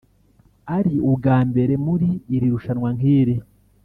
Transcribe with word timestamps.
ari 0.77 0.95
ubwa 1.09 1.37
mbere 1.49 1.73
muri 1.85 2.09
iri 2.35 2.47
rushanwa 2.53 2.89
nk’iri 2.97 3.35